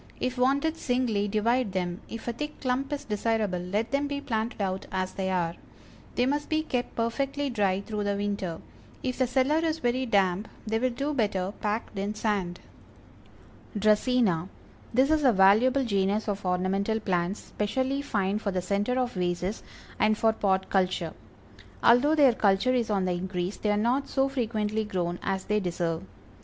[0.19, 4.59] If wanted singly, divide them, if a thick clump is desirable let them be planted
[4.59, 5.53] out as they are.
[6.15, 8.61] They must be kept perfectly dry through the winter;
[9.03, 12.61] if the cellar is very damp they will do better packed in sand.
[13.77, 14.49] DRACÆNA.
[14.91, 19.61] This is a valuable genus of ornamental plants, specially fine for the center of vases,
[19.99, 21.13] and for pot culture.
[21.83, 25.59] Although their culture is on the increase, they are not so frequently grown as they
[25.59, 26.01] deserve.